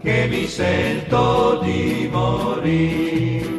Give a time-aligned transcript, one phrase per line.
[0.00, 3.58] che mi sento di morire.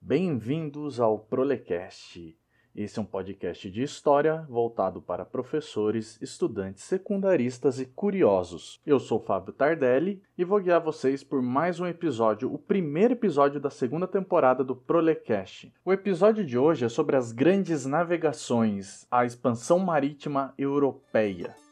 [0.00, 2.36] Bem-vindos ao Prolecast.
[2.74, 8.80] Esse é um podcast de história voltado para professores, estudantes secundaristas e curiosos.
[8.86, 13.60] Eu sou Fábio Tardelli e vou guiar vocês por mais um episódio, o primeiro episódio
[13.60, 15.72] da segunda temporada do Prolecast.
[15.84, 21.67] O episódio de hoje é sobre as grandes navegações, a expansão marítima europeia.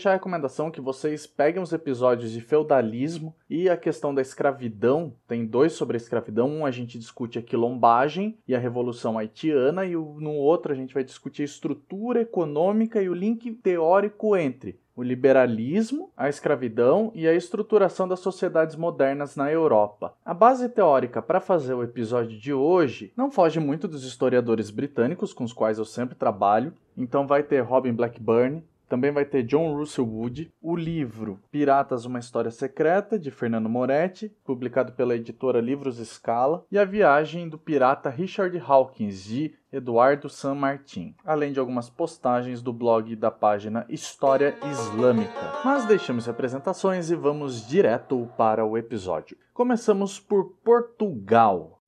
[0.00, 5.12] Deixar a recomendação que vocês peguem os episódios de feudalismo e a questão da escravidão.
[5.28, 6.48] Tem dois sobre a escravidão.
[6.48, 10.94] Um a gente discute a quilombagem e a Revolução Haitiana, e no outro a gente
[10.94, 17.28] vai discutir a estrutura econômica e o link teórico entre o liberalismo, a escravidão e
[17.28, 20.14] a estruturação das sociedades modernas na Europa.
[20.24, 25.34] A base teórica para fazer o episódio de hoje não foge muito dos historiadores britânicos
[25.34, 26.72] com os quais eu sempre trabalho.
[26.96, 32.18] Então vai ter Robin Blackburn, também vai ter John Russell Wood, o livro Piratas, uma
[32.18, 38.10] História Secreta, de Fernando Moretti, publicado pela editora Livros Scala, e A Viagem do Pirata
[38.10, 44.56] Richard Hawkins, de Eduardo San Martin, além de algumas postagens do blog da página História
[44.68, 45.52] Islâmica.
[45.64, 49.36] Mas deixamos apresentações e vamos direto para o episódio.
[49.54, 51.80] Começamos por Portugal.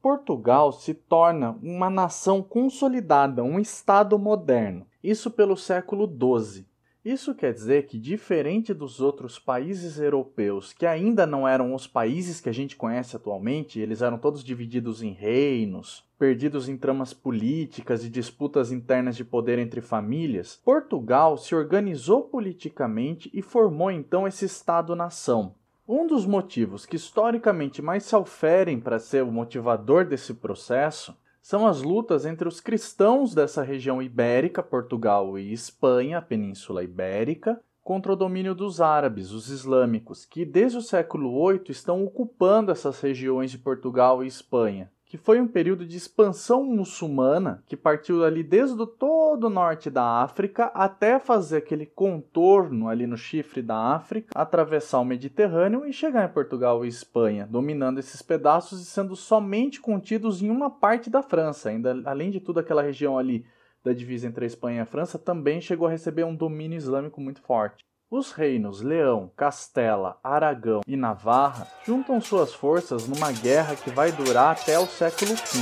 [0.00, 4.86] Portugal se torna uma nação consolidada, um Estado moderno.
[5.02, 6.66] Isso pelo século XII.
[7.04, 12.40] Isso quer dizer que, diferente dos outros países europeus, que ainda não eram os países
[12.40, 18.04] que a gente conhece atualmente, eles eram todos divididos em reinos, perdidos em tramas políticas
[18.04, 24.44] e disputas internas de poder entre famílias, Portugal se organizou politicamente e formou então esse
[24.44, 25.54] Estado-nação.
[25.90, 31.66] Um dos motivos que historicamente mais se oferem para ser o motivador desse processo são
[31.66, 38.12] as lutas entre os cristãos dessa região ibérica, Portugal e Espanha, a Península Ibérica, contra
[38.12, 43.50] o domínio dos árabes, os islâmicos, que desde o século VIII estão ocupando essas regiões
[43.50, 48.80] de Portugal e Espanha que foi um período de expansão muçulmana que partiu ali desde
[48.80, 54.38] o todo o norte da África até fazer aquele contorno ali no chifre da África,
[54.38, 59.80] atravessar o Mediterrâneo e chegar em Portugal e Espanha, dominando esses pedaços e sendo somente
[59.80, 61.70] contidos em uma parte da França.
[61.70, 63.46] Ainda além de tudo aquela região ali
[63.82, 67.20] da divisa entre a Espanha e a França também chegou a receber um domínio islâmico
[67.20, 67.87] muito forte.
[68.10, 74.52] Os reinos Leão, Castela, Aragão e Navarra juntam suas forças numa guerra que vai durar
[74.52, 75.58] até o século XV.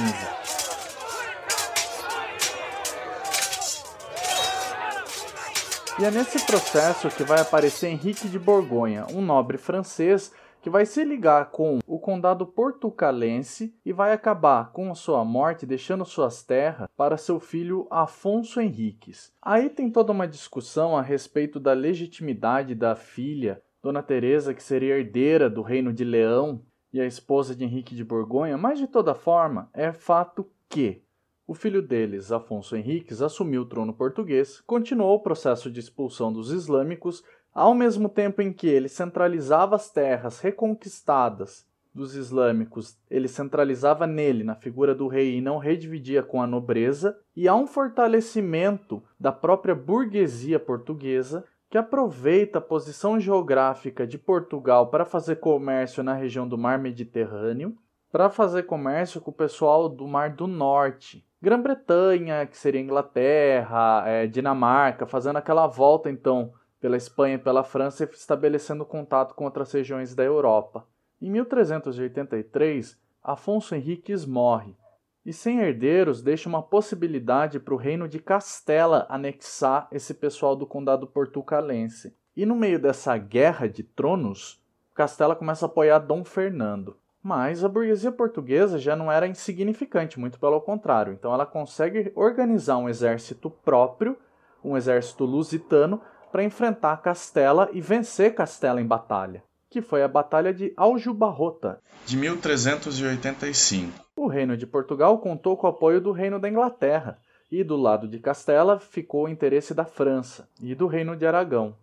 [5.99, 10.31] E é nesse processo que vai aparecer Henrique de Borgonha, um nobre francês
[10.67, 15.65] que vai se ligar com o condado portucalense e vai acabar com a sua morte
[15.65, 19.33] deixando suas terras para seu filho Afonso Henriques.
[19.41, 24.99] Aí tem toda uma discussão a respeito da legitimidade da filha Dona Teresa, que seria
[24.99, 26.61] herdeira do reino de Leão
[26.93, 31.01] e a esposa de Henrique de Borgonha, mas de toda forma é fato que
[31.47, 36.51] o filho deles, Afonso Henriques, assumiu o trono português, continuou o processo de expulsão dos
[36.51, 37.23] islâmicos
[37.57, 44.45] ao mesmo tempo em que ele centralizava as terras reconquistadas dos islâmicos, ele centralizava nele,
[44.45, 49.33] na figura do rei, e não redividia com a nobreza, e há um fortalecimento da
[49.33, 56.47] própria burguesia portuguesa que aproveita a posição geográfica de Portugal para fazer comércio na região
[56.47, 57.75] do Mar Mediterrâneo,
[58.13, 64.27] para fazer comércio com o pessoal do Mar do Norte, Grã-Bretanha, que seria Inglaterra, é,
[64.27, 66.53] Dinamarca, fazendo aquela volta então
[66.87, 70.87] pela Espanha e pela França estabelecendo contato com outras regiões da Europa.
[71.21, 74.77] Em 1383, Afonso Henriques morre
[75.25, 80.65] e, sem herdeiros, deixa uma possibilidade para o reino de Castela anexar esse pessoal do
[80.65, 82.15] condado portucalense.
[82.37, 84.63] E no meio dessa guerra de tronos,
[84.95, 86.97] Castela começa a apoiar Dom Fernando.
[87.21, 91.15] Mas a burguesia portuguesa já não era insignificante, muito pelo contrário.
[91.15, 94.17] Então ela consegue organizar um exército próprio,
[94.63, 96.01] um exército lusitano,
[96.37, 102.15] para enfrentar Castela e vencer Castela em batalha, que foi a Batalha de Aljubarrota, de
[102.15, 104.05] 1385.
[104.15, 107.19] O Reino de Portugal contou com o apoio do Reino da Inglaterra,
[107.51, 111.75] e do lado de Castela ficou o interesse da França e do Reino de Aragão.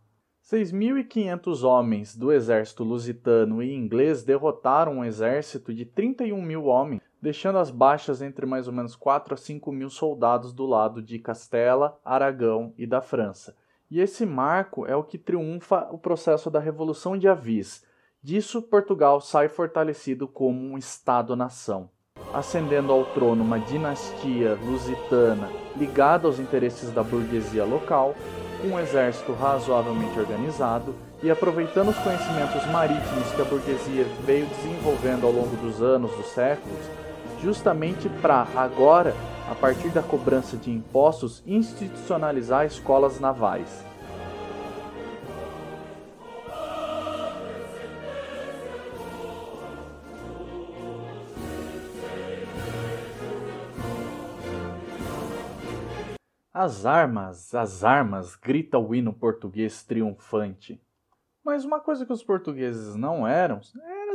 [0.48, 7.58] 6.500 homens do exército lusitano e inglês derrotaram um exército de 31 mil homens, deixando
[7.58, 11.98] as baixas entre mais ou menos 4 a 5 mil soldados do lado de Castela,
[12.06, 13.56] Aragão e da França.
[13.94, 17.84] E esse marco é o que triunfa o processo da Revolução de Avis.
[18.24, 21.92] Disso, Portugal sai fortalecido como um Estado-nação,
[22.34, 25.48] ascendendo ao trono uma dinastia lusitana
[25.78, 28.16] ligada aos interesses da burguesia local
[28.64, 35.32] um exército razoavelmente organizado e aproveitando os conhecimentos marítimos que a burguesia veio desenvolvendo ao
[35.32, 36.80] longo dos anos, dos séculos,
[37.44, 39.14] justamente para agora,
[39.50, 43.84] a partir da cobrança de impostos, institucionalizar escolas navais.
[56.54, 60.80] As armas, as armas, grita o hino português triunfante.
[61.44, 63.60] Mas uma coisa que os portugueses não eram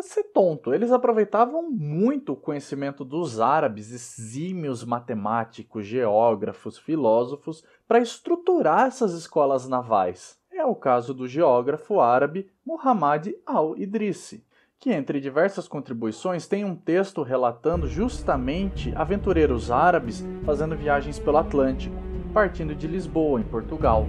[0.02, 0.72] ser tonto.
[0.72, 9.68] Eles aproveitavam muito o conhecimento dos árabes, exímios matemáticos, geógrafos, filósofos, para estruturar essas escolas
[9.68, 10.38] navais.
[10.52, 14.44] É o caso do geógrafo árabe Muhammad al-Idrisi,
[14.78, 22.08] que, entre diversas contribuições, tem um texto relatando justamente aventureiros árabes fazendo viagens pelo Atlântico
[22.32, 24.06] partindo de Lisboa, em Portugal.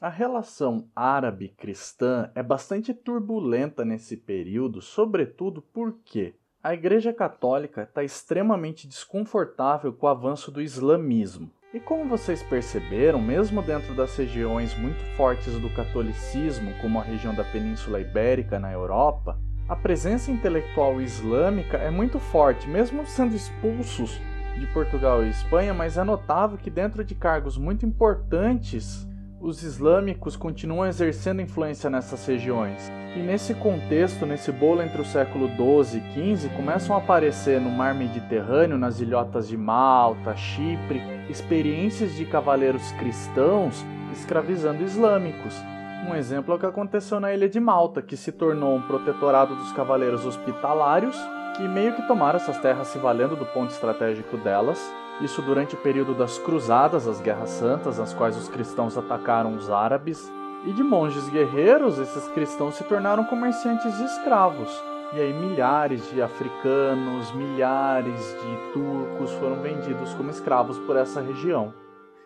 [0.00, 8.86] A relação árabe-cristã é bastante turbulenta nesse período, sobretudo porque a Igreja Católica está extremamente
[8.86, 11.50] desconfortável com o avanço do islamismo.
[11.74, 17.34] E como vocês perceberam, mesmo dentro das regiões muito fortes do catolicismo, como a região
[17.34, 19.36] da Península Ibérica na Europa,
[19.68, 24.20] a presença intelectual islâmica é muito forte, mesmo sendo expulsos
[24.56, 29.07] de Portugal e Espanha, mas é notável que dentro de cargos muito importantes,
[29.40, 32.90] os islâmicos continuam exercendo influência nessas regiões.
[33.14, 37.70] E nesse contexto, nesse bolo entre o século XII e XV, começam a aparecer no
[37.70, 41.00] mar Mediterrâneo, nas ilhotas de Malta, Chipre,
[41.30, 45.54] experiências de cavaleiros cristãos escravizando islâmicos.
[46.08, 49.54] Um exemplo é o que aconteceu na ilha de Malta, que se tornou um protetorado
[49.54, 51.16] dos cavaleiros hospitalários,
[51.56, 54.80] que meio que tomaram essas terras se valendo do ponto estratégico delas.
[55.20, 59.68] Isso durante o período das Cruzadas, as Guerras Santas, nas quais os cristãos atacaram os
[59.68, 60.30] árabes.
[60.64, 64.70] E de monges guerreiros, esses cristãos se tornaram comerciantes de escravos.
[65.14, 71.72] E aí milhares de africanos, milhares de turcos foram vendidos como escravos por essa região.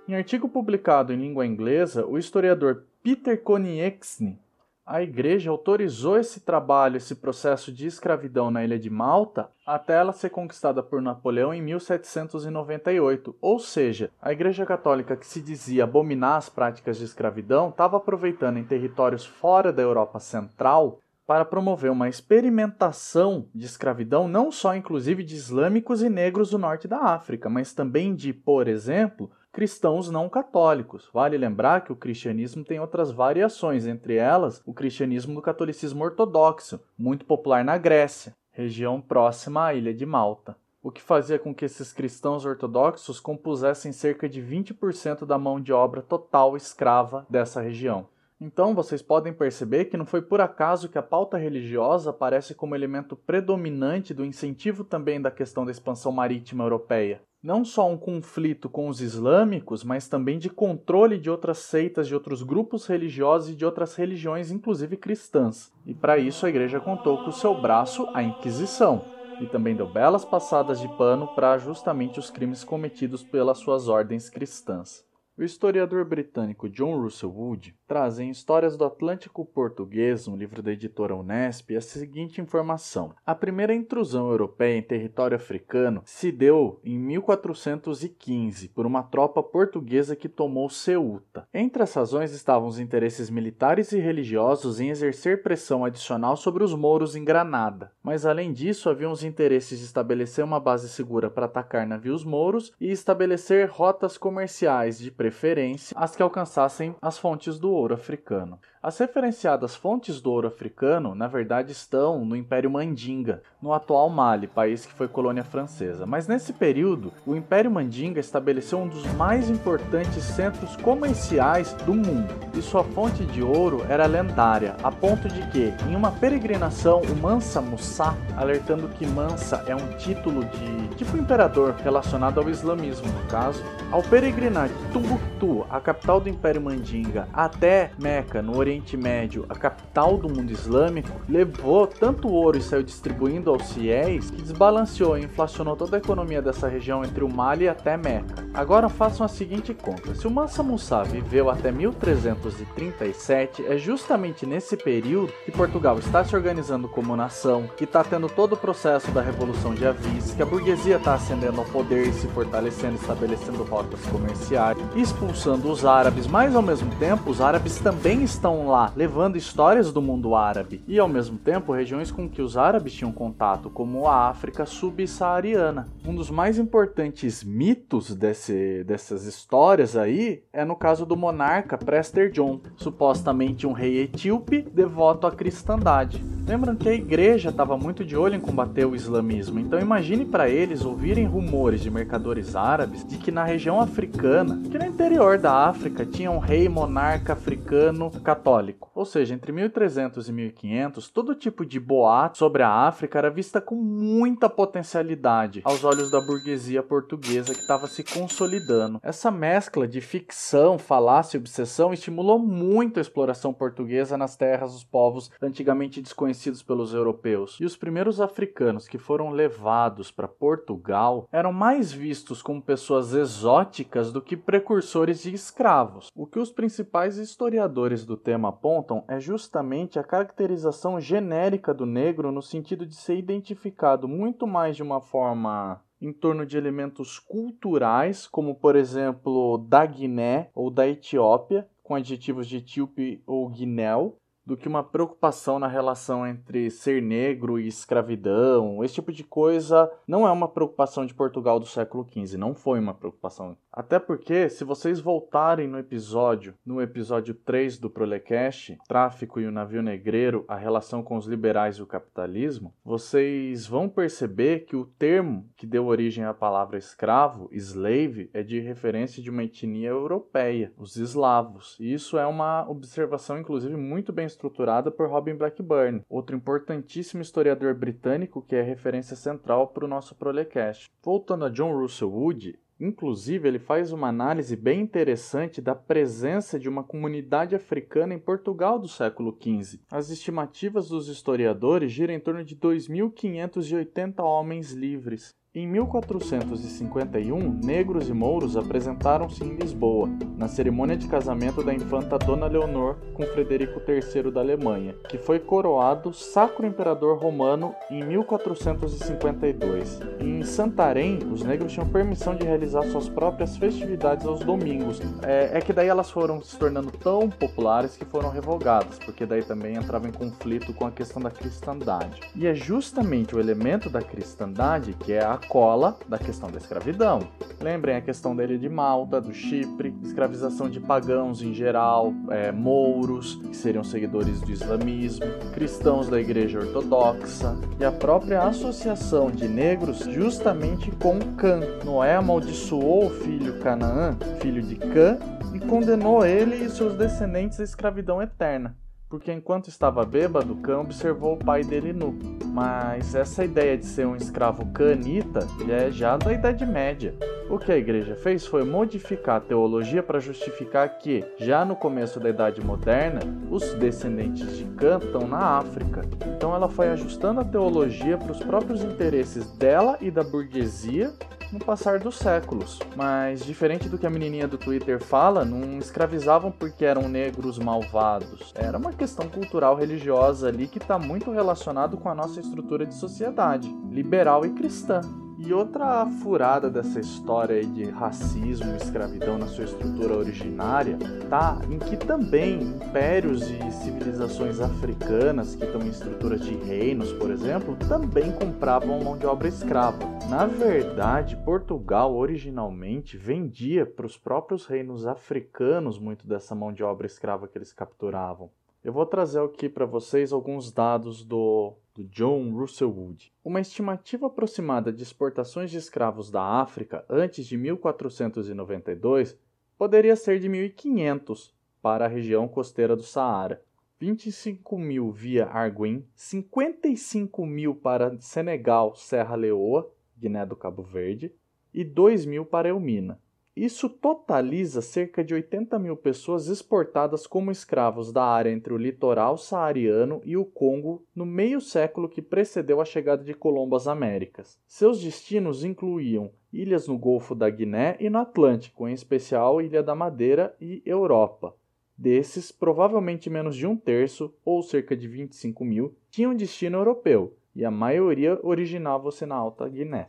[0.06, 4.38] Em artigo publicado em língua inglesa, o historiador Peter Konieczny,
[4.84, 10.12] a igreja autorizou esse trabalho, esse processo de escravidão na ilha de Malta, até ela
[10.12, 13.36] ser conquistada por Napoleão em 1798.
[13.40, 18.56] Ou seja, a igreja católica que se dizia abominar as práticas de escravidão estava aproveitando
[18.56, 25.22] em territórios fora da Europa Central para promover uma experimentação de escravidão não só inclusive
[25.22, 30.30] de islâmicos e negros do norte da África, mas também de, por exemplo, cristãos não
[30.30, 31.10] católicos.
[31.12, 36.80] Vale lembrar que o cristianismo tem outras variações, entre elas o cristianismo do catolicismo ortodoxo,
[36.98, 40.56] muito popular na Grécia, região próxima à ilha de Malta.
[40.82, 45.72] O que fazia com que esses cristãos ortodoxos compusessem cerca de 20% da mão de
[45.72, 48.08] obra total escrava dessa região.
[48.40, 52.74] Então, vocês podem perceber que não foi por acaso que a pauta religiosa aparece como
[52.74, 58.68] elemento predominante do incentivo também da questão da expansão marítima europeia não só um conflito
[58.68, 63.56] com os islâmicos, mas também de controle de outras seitas, de outros grupos religiosos e
[63.56, 65.72] de outras religiões, inclusive cristãs.
[65.84, 69.04] E para isso a igreja contou com o seu braço, a Inquisição.
[69.40, 74.30] e também deu belas passadas de pano para justamente os crimes cometidos pelas suas ordens
[74.30, 75.04] cristãs.
[75.36, 80.72] O historiador britânico John Russell Wood traz em Histórias do Atlântico Português, um livro da
[80.72, 86.98] editora Unesp, a seguinte informação: A primeira intrusão europeia em território africano se deu em
[86.98, 91.46] 1415 por uma tropa portuguesa que tomou Ceuta.
[91.52, 96.74] Entre as razões estavam os interesses militares e religiosos em exercer pressão adicional sobre os
[96.74, 101.44] mouros em Granada, mas além disso haviam os interesses de estabelecer uma base segura para
[101.44, 107.70] atacar navios mouros e estabelecer rotas comerciais de preferência as que alcançassem as fontes do
[107.70, 108.60] ouro africano.
[108.82, 114.48] As referenciadas fontes do ouro africano, na verdade, estão no Império Mandinga, no atual Mali,
[114.48, 116.04] país que foi colônia francesa.
[116.04, 122.34] Mas nesse período, o Império Mandinga estabeleceu um dos mais importantes centros comerciais do mundo,
[122.58, 127.14] e sua fonte de ouro era lendária, a ponto de que, em uma peregrinação, o
[127.14, 133.28] Mansa Musa, alertando que Mansa é um título de tipo imperador relacionado ao islamismo, no
[133.28, 133.62] caso,
[133.92, 139.44] ao peregrinar de Tumbuktu, a capital do Império Mandinga, até Meca, no Oriente Oriente Médio,
[139.50, 145.18] a capital do mundo islâmico, levou tanto ouro e saiu distribuindo aos fiéis que desbalanceou
[145.18, 148.46] e inflacionou toda a economia dessa região entre o Mali até Meca.
[148.54, 154.74] Agora façam a seguinte conta: se o Mansa Musa viveu até 1337, é justamente nesse
[154.74, 159.20] período que Portugal está se organizando como nação, que está tendo todo o processo da
[159.20, 164.00] Revolução de Avis, que a burguesia está ascendendo ao poder e se fortalecendo, estabelecendo rotas
[164.06, 169.92] comerciais, expulsando os árabes, mas ao mesmo tempo os árabes também estão lá, levando histórias
[169.92, 174.06] do mundo árabe e ao mesmo tempo regiões com que os árabes tinham contato, como
[174.06, 175.88] a África subsaariana.
[176.06, 182.30] Um dos mais importantes mitos desse, dessas histórias aí é no caso do monarca Prester
[182.30, 186.22] John, supostamente um rei etíope devoto à cristandade.
[186.46, 190.48] Lembram que a igreja estava muito de olho em combater o islamismo, então imagine para
[190.48, 195.68] eles ouvirem rumores de mercadores árabes de que na região africana, que no interior da
[195.68, 198.90] África, tinha um rei monarca africano católico católico.
[198.94, 203.60] Ou seja, entre 1300 e 1500, todo tipo de boato sobre a África era vista
[203.60, 209.00] com muita potencialidade aos olhos da burguesia portuguesa que estava se consolidando.
[209.02, 214.84] Essa mescla de ficção, falácia e obsessão estimulou muito a exploração portuguesa nas terras dos
[214.84, 217.56] povos antigamente desconhecidos pelos europeus.
[217.60, 224.12] E os primeiros africanos que foram levados para Portugal eram mais vistos como pessoas exóticas
[224.12, 226.10] do que precursores de escravos.
[226.14, 232.32] O que os principais historiadores do tema apontam é justamente a caracterização genérica do negro
[232.32, 238.26] no sentido de ser identificado muito mais de uma forma em torno de elementos culturais,
[238.26, 244.56] como por exemplo da Guiné ou da Etiópia, com adjetivos de etíope ou guinéu, do
[244.56, 248.82] que uma preocupação na relação entre ser negro e escravidão.
[248.82, 252.78] Esse tipo de coisa não é uma preocupação de Portugal do século XV, não foi
[252.78, 259.40] uma preocupação até porque, se vocês voltarem no episódio, no episódio 3 do Prolecast, Tráfico
[259.40, 264.66] e o Navio Negreiro, a relação com os liberais e o capitalismo, vocês vão perceber
[264.66, 269.44] que o termo que deu origem à palavra escravo, slave, é de referência de uma
[269.44, 271.76] etnia europeia, os eslavos.
[271.80, 277.74] E isso é uma observação, inclusive, muito bem estruturada por Robin Blackburn, outro importantíssimo historiador
[277.74, 280.90] britânico que é referência central para o nosso Prolecast.
[281.02, 286.68] Voltando a John Russell Wood, Inclusive, ele faz uma análise bem interessante da presença de
[286.68, 289.78] uma comunidade africana em Portugal do século XV.
[289.88, 295.32] As estimativas dos historiadores giram em torno de 2.580 homens livres.
[295.54, 302.46] Em 1451, negros e mouros apresentaram-se em Lisboa, na cerimônia de casamento da infanta Dona
[302.46, 310.00] Leonor com Frederico III da Alemanha, que foi coroado Sacro Imperador Romano em 1452.
[310.18, 315.02] Em Santarém, os negros tinham permissão de realizar suas próprias festividades aos domingos.
[315.22, 319.44] É, é que daí elas foram se tornando tão populares que foram revogadas, porque daí
[319.44, 322.22] também entrava em conflito com a questão da cristandade.
[322.34, 327.20] E é justamente o elemento da cristandade que é a cola da questão da escravidão.
[327.60, 333.36] Lembrem a questão dele de Malta, do Chipre, escravização de pagãos em geral, é, mouros,
[333.36, 339.98] que seriam seguidores do islamismo, cristãos da igreja ortodoxa, e a própria associação de negros
[340.00, 341.60] justamente com Cã.
[341.84, 345.18] Noé amaldiçoou o filho Canaã, filho de Cã,
[345.54, 348.81] e condenou ele e seus descendentes à escravidão eterna
[349.12, 352.18] porque enquanto estava bêbado, Cã observou o pai dele nu.
[352.46, 357.14] Mas essa ideia de ser um escravo canita é já da Idade Média.
[357.52, 362.18] O que a igreja fez foi modificar a teologia para justificar que, já no começo
[362.18, 366.00] da Idade Moderna, os descendentes de Cã estão na África.
[366.34, 371.12] Então ela foi ajustando a teologia para os próprios interesses dela e da burguesia
[371.52, 372.78] no passar dos séculos.
[372.96, 378.50] Mas, diferente do que a menininha do Twitter fala, não escravizavam porque eram negros malvados.
[378.54, 382.94] Era uma questão cultural religiosa ali que está muito relacionado com a nossa estrutura de
[382.94, 385.02] sociedade, liberal e cristã.
[385.44, 390.96] E outra furada dessa história aí de racismo escravidão na sua estrutura originária
[391.28, 397.28] tá em que também impérios e civilizações africanas que estão em estruturas de reinos, por
[397.28, 399.98] exemplo, também compravam mão de obra escrava.
[400.30, 407.04] Na verdade, Portugal originalmente vendia para os próprios reinos africanos muito dessa mão de obra
[407.04, 408.48] escrava que eles capturavam.
[408.84, 413.32] Eu vou trazer aqui para vocês alguns dados do, do John Russell Wood.
[413.44, 419.38] Uma estimativa aproximada de exportações de escravos da África antes de 1492
[419.76, 423.62] poderia ser de 1500 para a região costeira do Saara,
[423.98, 431.32] 25 mil via Arguin, 55 mil para Senegal, Serra Leoa, Guiné do Cabo Verde,
[431.74, 433.20] e 2 mil para Elmina.
[433.54, 439.36] Isso totaliza cerca de 80 mil pessoas exportadas como escravos da área entre o litoral
[439.36, 444.58] saariano e o Congo no meio século que precedeu a chegada de Colombo às Américas.
[444.66, 449.94] Seus destinos incluíam ilhas no Golfo da Guiné e no Atlântico, em especial Ilha da
[449.94, 451.54] Madeira e Europa.
[451.94, 457.66] Desses, provavelmente menos de um terço, ou cerca de 25 mil, tinham destino europeu, e
[457.66, 460.08] a maioria originava-se na Alta Guiné.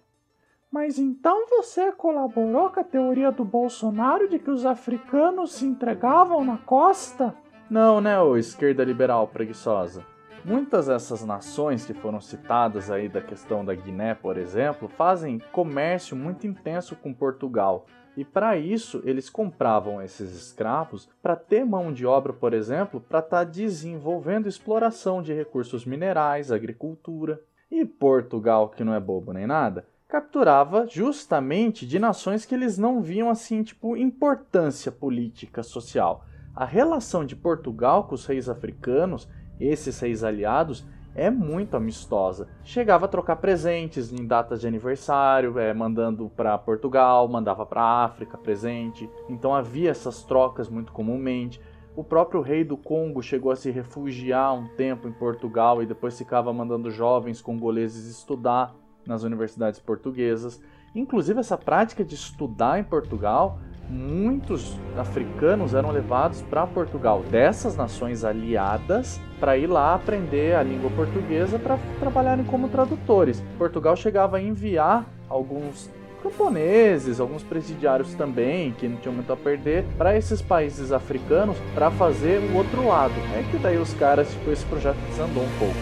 [0.74, 6.44] Mas então você colaborou com a teoria do Bolsonaro de que os africanos se entregavam
[6.44, 7.36] na costa?
[7.70, 10.04] Não, né, ô esquerda liberal preguiçosa.
[10.44, 16.16] Muitas dessas nações que foram citadas aí da questão da Guiné, por exemplo, fazem comércio
[16.18, 17.86] muito intenso com Portugal.
[18.18, 23.20] E para isso, eles compravam esses escravos para ter mão de obra, por exemplo, para
[23.20, 27.40] estar tá desenvolvendo exploração de recursos minerais, agricultura.
[27.70, 33.02] E Portugal, que não é bobo nem nada, capturava justamente de nações que eles não
[33.02, 36.24] viam assim, tipo, importância política, social.
[36.56, 39.28] A relação de Portugal com os reis africanos,
[39.60, 42.48] esses reis aliados, é muito amistosa.
[42.64, 48.38] Chegava a trocar presentes em datas de aniversário, é, mandando para Portugal, mandava para África
[48.38, 49.10] presente.
[49.28, 51.60] Então havia essas trocas muito comumente.
[51.96, 56.16] O próprio rei do Congo chegou a se refugiar um tempo em Portugal e depois
[56.16, 60.60] ficava mandando jovens congoleses estudar nas universidades portuguesas.
[60.96, 68.24] Inclusive, essa prática de estudar em Portugal, muitos africanos eram levados para Portugal, dessas nações
[68.24, 73.44] aliadas, para ir lá aprender a língua portuguesa para trabalharem como tradutores.
[73.58, 75.90] Portugal chegava a enviar alguns
[76.22, 81.92] camponeses, alguns presidiários também, que não tinham muito a perder, para esses países africanos para
[81.92, 83.14] fazer o outro lado.
[83.36, 85.76] É que daí os caras, tipo, esse projeto desandou um pouco.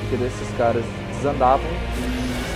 [0.00, 0.84] Porque desses caras
[1.16, 1.66] desandavam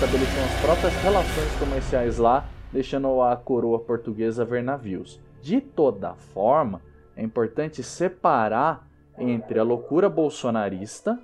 [0.02, 5.20] estabeleciam as próprias relações comerciais lá, deixando a coroa portuguesa ver navios.
[5.42, 6.80] De toda forma,
[7.14, 11.20] é importante separar entre a loucura bolsonarista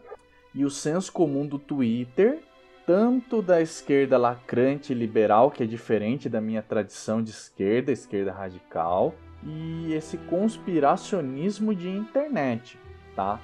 [0.54, 2.40] e o senso comum do Twitter,
[2.86, 9.14] tanto da esquerda lacrante liberal, que é diferente da minha tradição de esquerda, esquerda radical,
[9.42, 12.78] e esse conspiracionismo de internet,
[13.14, 13.40] tá?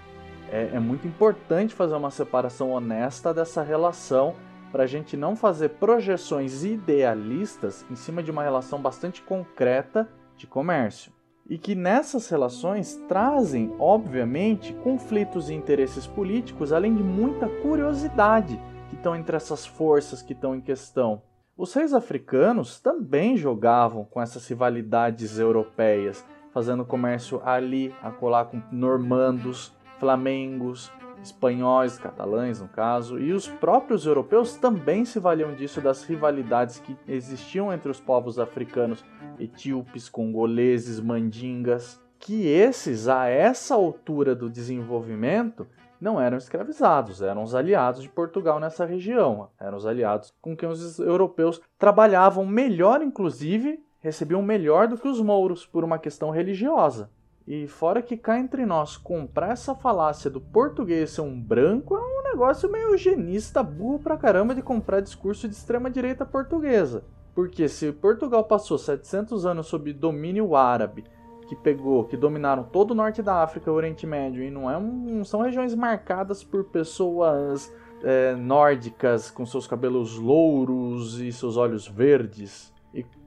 [0.50, 4.36] É, é muito importante fazer uma separação honesta dessa relação
[4.72, 10.46] para a gente não fazer projeções idealistas em cima de uma relação bastante concreta de
[10.46, 11.12] comércio.
[11.48, 18.58] E que nessas relações trazem, obviamente, conflitos e interesses políticos, além de muita curiosidade
[18.88, 21.20] que estão entre essas forças que estão em questão.
[21.54, 28.62] Os reis africanos também jogavam com essas rivalidades europeias, fazendo comércio ali, a colar com
[28.72, 30.90] normandos, flamengos,
[31.22, 36.96] espanhóis, catalães no caso, e os próprios europeus também se valiam disso das rivalidades que
[37.06, 39.04] existiam entre os povos africanos,
[39.38, 45.66] etíopes, congoleses, mandingas, que esses a essa altura do desenvolvimento
[46.00, 50.68] não eram escravizados, eram os aliados de Portugal nessa região, eram os aliados com quem
[50.68, 57.08] os europeus trabalhavam melhor, inclusive, recebiam melhor do que os mouros por uma questão religiosa.
[57.46, 62.00] E fora que cá entre nós, comprar essa falácia do português ser um branco é
[62.00, 67.02] um negócio meio eugenista, burro pra caramba de comprar discurso de extrema direita portuguesa.
[67.34, 71.04] Porque se Portugal passou 700 anos sob domínio árabe,
[71.48, 74.76] que pegou, que dominaram todo o norte da África o Oriente Médio, e não, é
[74.76, 81.56] um, não são regiões marcadas por pessoas é, nórdicas com seus cabelos louros e seus
[81.56, 82.71] olhos verdes,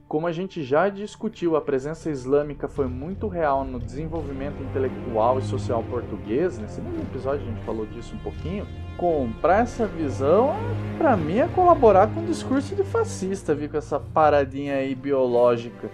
[0.08, 5.42] Como a gente já discutiu, a presença islâmica foi muito real no desenvolvimento intelectual e
[5.42, 6.58] social português.
[6.58, 8.68] Nesse mesmo episódio a gente falou disso um pouquinho.
[8.96, 10.54] Comprar essa visão,
[10.96, 13.68] para mim, é colaborar com o discurso de fascista, viu?
[13.68, 15.90] Com essa paradinha aí biológica.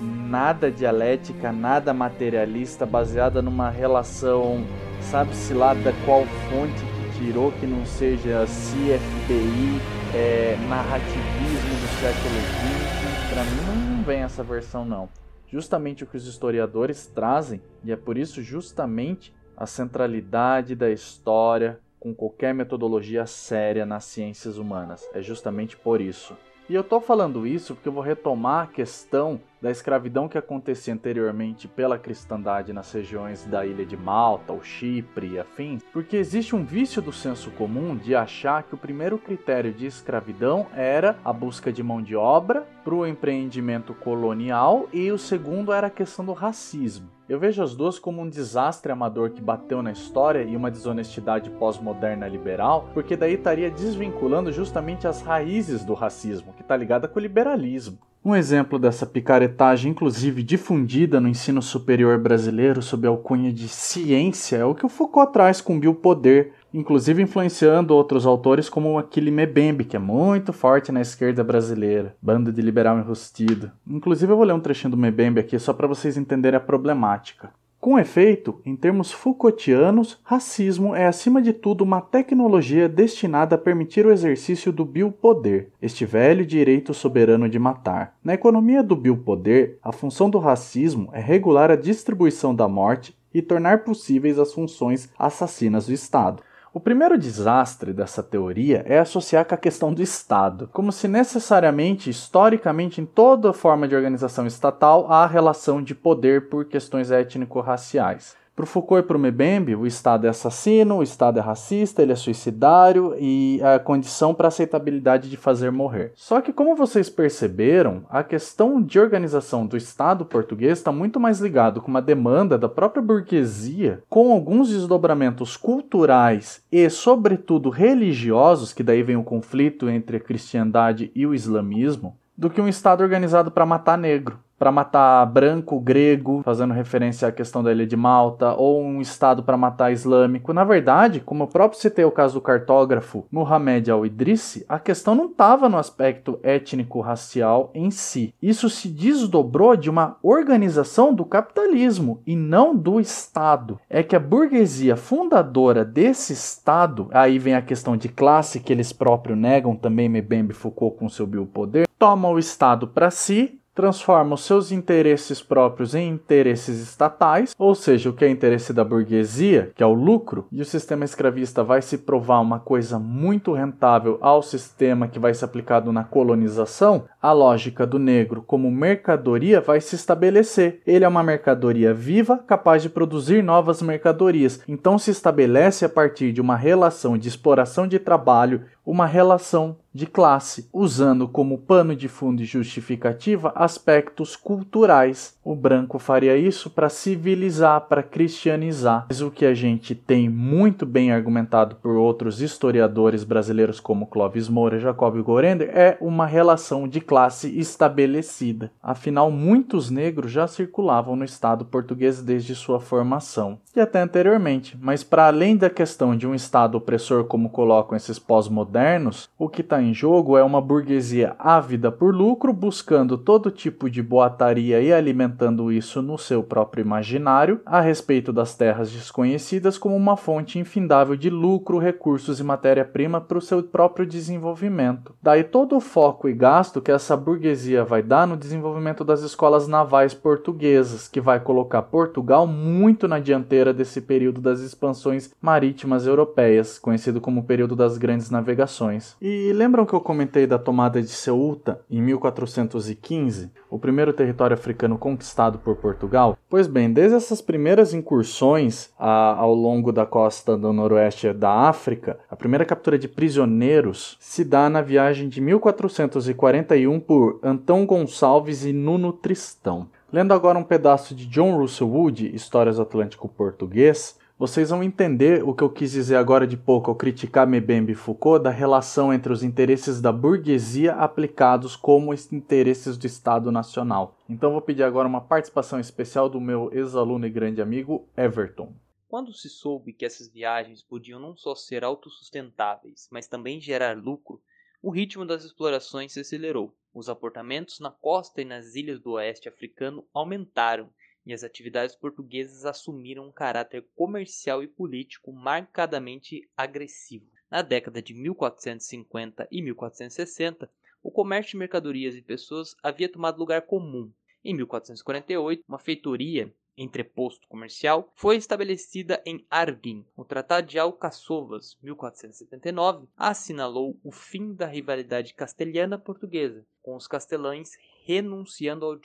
[0.00, 4.64] Nada dialética, nada materialista, baseada numa relação,
[5.02, 9.82] sabe-se lá da qual fonte que tirou, que não seja CFPI,
[10.14, 12.99] é, narrativismo do século XX.
[13.30, 15.08] Para mim não vem essa versão não.
[15.46, 21.78] Justamente o que os historiadores trazem, e é por isso justamente a centralidade da história
[22.00, 25.08] com qualquer metodologia séria nas ciências humanas.
[25.14, 26.36] É justamente por isso.
[26.70, 30.94] E eu tô falando isso porque eu vou retomar a questão da escravidão que acontecia
[30.94, 36.54] anteriormente pela cristandade nas regiões da ilha de Malta, o Chipre e afins, porque existe
[36.54, 41.32] um vício do senso comum de achar que o primeiro critério de escravidão era a
[41.32, 46.24] busca de mão de obra para o empreendimento colonial e o segundo era a questão
[46.24, 47.10] do racismo.
[47.30, 51.48] Eu vejo as duas como um desastre amador que bateu na história e uma desonestidade
[51.48, 57.20] pós-moderna liberal, porque daí estaria desvinculando justamente as raízes do racismo, que está ligada com
[57.20, 58.00] o liberalismo.
[58.22, 64.58] Um exemplo dessa picaretagem, inclusive difundida no ensino superior brasileiro sob a alcunha de ciência,
[64.58, 69.86] é o que o Foucault traz com Biopoder, inclusive influenciando outros autores como Aquile Mbembe,
[69.86, 73.72] que é muito forte na esquerda brasileira, bando de liberal enrustido.
[73.88, 77.50] Inclusive eu vou ler um trechinho do Mbembe aqui só para vocês entenderem a problemática.
[77.80, 84.04] Com efeito, em termos Foucaultianos, racismo é acima de tudo uma tecnologia destinada a permitir
[84.04, 88.14] o exercício do biopoder, este velho direito soberano de matar.
[88.22, 93.40] Na economia do biopoder, a função do racismo é regular a distribuição da morte e
[93.40, 96.42] tornar possíveis as funções assassinas do Estado.
[96.72, 102.08] O primeiro desastre dessa teoria é associar com a questão do Estado, como se necessariamente,
[102.08, 108.36] historicamente, em toda forma de organização estatal, há relação de poder por questões étnico-raciais.
[108.60, 112.02] Para o Foucault e para o Mbembe, o Estado é assassino, o Estado é racista,
[112.02, 116.12] ele é suicidário e a condição para aceitabilidade de fazer morrer.
[116.14, 121.40] Só que, como vocês perceberam, a questão de organização do Estado português está muito mais
[121.40, 128.82] ligado com uma demanda da própria burguesia, com alguns desdobramentos culturais e, sobretudo, religiosos, que
[128.82, 133.50] daí vem o conflito entre a cristandade e o islamismo, do que um Estado organizado
[133.50, 138.52] para matar negro para matar branco, grego, fazendo referência à questão da ilha de Malta,
[138.52, 140.52] ou um estado para matar islâmico.
[140.52, 145.30] Na verdade, como eu próprio citei o caso do cartógrafo Muhammad al-Idrissi, a questão não
[145.30, 148.34] estava no aspecto étnico-racial em si.
[148.42, 153.80] Isso se desdobrou de uma organização do capitalismo e não do Estado.
[153.88, 158.92] É que a burguesia fundadora desse Estado, aí vem a questão de classe que eles
[158.92, 164.44] próprios negam também, Mbembe Foucault com seu biopoder, toma o Estado para si transforma os
[164.44, 169.82] seus interesses próprios em interesses estatais, ou seja, o que é interesse da burguesia, que
[169.82, 174.42] é o lucro, e o sistema escravista vai se provar uma coisa muito rentável ao
[174.42, 179.94] sistema que vai ser aplicado na colonização, a lógica do negro como mercadoria vai se
[179.94, 180.82] estabelecer.
[180.86, 184.60] Ele é uma mercadoria viva, capaz de produzir novas mercadorias.
[184.68, 190.06] Então se estabelece a partir de uma relação de exploração de trabalho, uma relação de
[190.06, 195.38] classe, usando como pano de fundo e justificativa aspectos culturais.
[195.44, 199.06] O branco faria isso para civilizar, para cristianizar.
[199.08, 204.48] Mas o que a gente tem muito bem argumentado por outros historiadores brasileiros como Clovis
[204.48, 208.70] Moura e Jacob Gorender é uma relação de classe estabelecida.
[208.82, 214.78] Afinal, muitos negros já circulavam no Estado português desde sua formação e até anteriormente.
[214.80, 219.62] Mas para além da questão de um Estado opressor como colocam esses pós-modernos, o que
[219.62, 224.92] está em jogo é uma burguesia ávida por lucro, buscando todo tipo de boataria e
[224.92, 231.16] alimentando isso no seu próprio imaginário, a respeito das terras desconhecidas como uma fonte infindável
[231.16, 235.14] de lucro, recursos e matéria-prima para o seu próprio desenvolvimento.
[235.22, 239.66] Daí todo o foco e gasto que essa burguesia vai dar no desenvolvimento das escolas
[239.66, 246.78] navais portuguesas, que vai colocar Portugal muito na dianteira desse período das expansões marítimas europeias,
[246.78, 249.16] conhecido como período das grandes navegações.
[249.20, 254.98] E lembram que eu comentei da tomada de Ceuta em 1415, o primeiro território africano
[254.98, 256.36] conquistado por Portugal?
[256.48, 262.18] Pois bem, desde essas primeiras incursões a, ao longo da costa do noroeste da África,
[262.28, 268.72] a primeira captura de prisioneiros se dá na viagem de 1441 por Antão Gonçalves e
[268.72, 269.86] Nuno Tristão.
[270.12, 275.44] Lendo agora um pedaço de John Russell Wood, Histórias do Atlântico Português, Vocês vão entender
[275.44, 279.12] o que eu quis dizer agora de pouco ao criticar Mbembe e Foucault da relação
[279.12, 284.16] entre os interesses da burguesia aplicados como interesses do Estado Nacional.
[284.26, 288.72] Então vou pedir agora uma participação especial do meu ex-aluno e grande amigo Everton.
[289.06, 294.40] Quando se soube que essas viagens podiam não só ser autossustentáveis, mas também gerar lucro,
[294.82, 296.74] o ritmo das explorações se acelerou.
[296.94, 300.88] Os aportamentos na costa e nas ilhas do oeste africano aumentaram
[301.24, 307.26] e as atividades portuguesas assumiram um caráter comercial e político marcadamente agressivo.
[307.50, 310.70] Na década de 1450 e 1460,
[311.02, 314.12] o comércio de mercadorias e pessoas havia tomado lugar comum.
[314.44, 316.52] Em 1448, uma feitoria
[316.82, 320.04] entreposto comercial, foi estabelecida em Arguin.
[320.16, 327.72] O Tratado de Alcaçovas, 1479, assinalou o fim da rivalidade castelhana-portuguesa, com os castelães
[328.10, 328.98] renunciando ao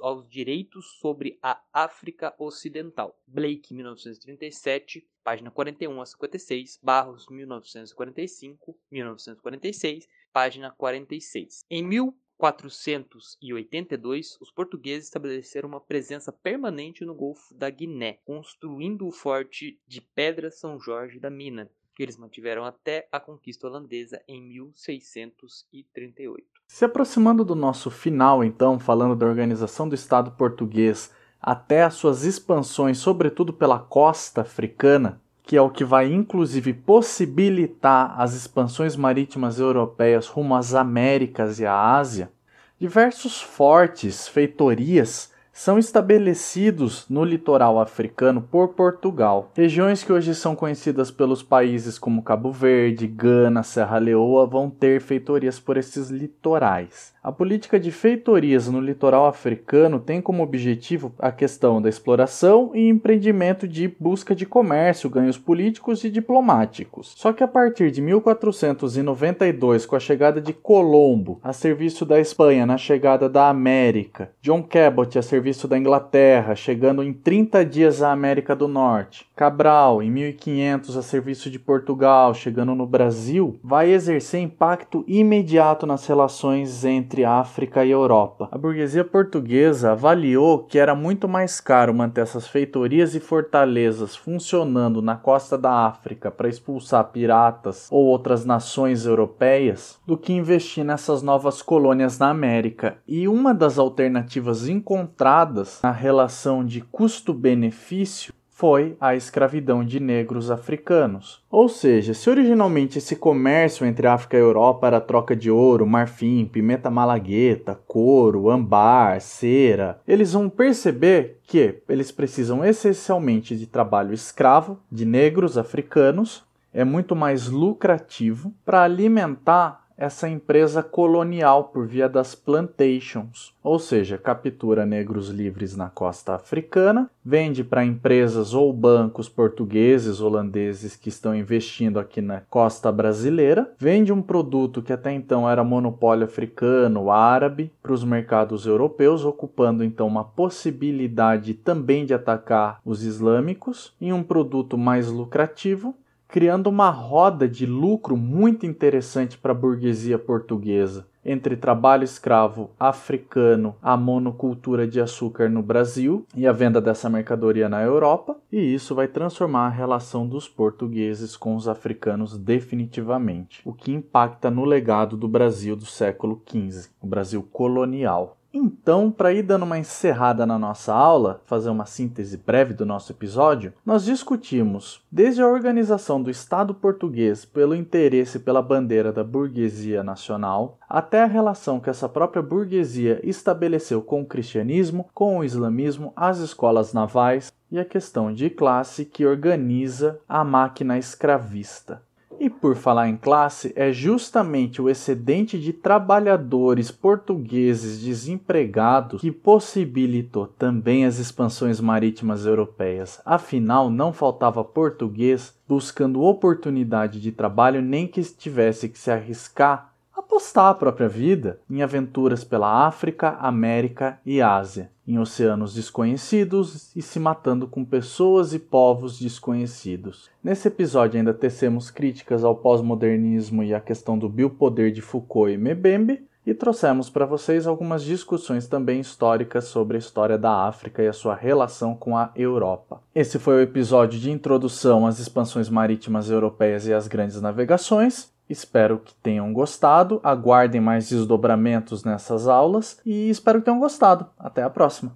[0.00, 3.20] aos direitos sobre a África Ocidental.
[3.26, 11.66] Blake, 1937, página 41 a 56, Barros, 1945, 1946, página 46.
[11.68, 19.78] Em 1482, os portugueses estabeleceram uma presença permanente no Golfo da Guiné, construindo o forte
[19.86, 26.46] de Pedra São Jorge da Mina, que eles mantiveram até a conquista holandesa em 1638.
[26.66, 32.24] Se aproximando do nosso final, então, falando da organização do Estado português até as suas
[32.24, 39.58] expansões, sobretudo pela costa africana, que é o que vai inclusive possibilitar as expansões marítimas
[39.58, 42.32] europeias rumo às Américas e à Ásia,
[42.80, 49.52] diversos fortes, feitorias são estabelecidos no litoral africano por Portugal.
[49.54, 55.00] Regiões que hoje são conhecidas pelos países como Cabo Verde, Gana, Serra Leoa vão ter
[55.00, 57.13] feitorias por esses litorais.
[57.24, 62.86] A política de feitorias no litoral africano tem como objetivo a questão da exploração e
[62.86, 67.14] empreendimento de busca de comércio, ganhos políticos e diplomáticos.
[67.16, 72.66] Só que a partir de 1492, com a chegada de Colombo a serviço da Espanha
[72.66, 78.12] na chegada da América, John Cabot a serviço da Inglaterra, chegando em 30 dias à
[78.12, 84.42] América do Norte, Cabral em 1500 a serviço de Portugal, chegando no Brasil, vai exercer
[84.42, 88.48] impacto imediato nas relações entre entre África e Europa.
[88.50, 95.00] A burguesia portuguesa avaliou que era muito mais caro manter essas feitorias e fortalezas funcionando
[95.00, 101.22] na costa da África para expulsar piratas ou outras nações europeias do que investir nessas
[101.22, 102.96] novas colônias na América.
[103.06, 111.44] E uma das alternativas encontradas na relação de custo-benefício foi a escravidão de negros africanos.
[111.50, 116.48] Ou seja, se originalmente esse comércio entre África e Europa era troca de ouro, marfim,
[116.50, 124.78] pimenta malagueta, couro, ambar, cera, eles vão perceber que eles precisam essencialmente de trabalho escravo
[124.90, 132.34] de negros africanos, é muito mais lucrativo para alimentar essa empresa colonial por via das
[132.34, 140.20] plantations, ou seja, captura negros livres na costa africana, vende para empresas ou bancos portugueses,
[140.20, 145.64] holandeses que estão investindo aqui na costa brasileira, vende um produto que até então era
[145.64, 153.02] monopólio africano, árabe, para os mercados europeus, ocupando então uma possibilidade também de atacar os
[153.02, 155.94] islâmicos em um produto mais lucrativo
[156.34, 163.76] criando uma roda de lucro muito interessante para a burguesia portuguesa, entre trabalho escravo africano,
[163.80, 168.96] a monocultura de açúcar no Brasil e a venda dessa mercadoria na Europa, e isso
[168.96, 175.16] vai transformar a relação dos portugueses com os africanos definitivamente, o que impacta no legado
[175.16, 178.36] do Brasil do século XV, o Brasil colonial.
[178.56, 183.10] Então, para ir dando uma encerrada na nossa aula, fazer uma síntese breve do nosso
[183.10, 190.04] episódio, nós discutimos desde a organização do Estado português pelo interesse pela bandeira da burguesia
[190.04, 196.12] nacional, até a relação que essa própria burguesia estabeleceu com o cristianismo, com o islamismo,
[196.14, 202.00] as escolas navais e a questão de classe que organiza a máquina escravista.
[202.38, 210.46] E por falar em classe, é justamente o excedente de trabalhadores portugueses desempregados que possibilitou
[210.46, 213.20] também as expansões marítimas europeias.
[213.24, 219.93] Afinal, não faltava português buscando oportunidade de trabalho nem que tivesse que se arriscar
[220.24, 227.02] apostar a própria vida em aventuras pela África, América e Ásia, em oceanos desconhecidos e
[227.02, 230.30] se matando com pessoas e povos desconhecidos.
[230.42, 235.58] Nesse episódio ainda tecemos críticas ao pós-modernismo e à questão do biopoder de Foucault e
[235.58, 241.08] Mbembe, e trouxemos para vocês algumas discussões também históricas sobre a história da África e
[241.08, 243.00] a sua relação com a Europa.
[243.14, 248.33] Esse foi o episódio de introdução às expansões marítimas europeias e às grandes navegações.
[248.48, 254.26] Espero que tenham gostado, aguardem mais desdobramentos nessas aulas e espero que tenham gostado.
[254.38, 255.12] Até a próxima!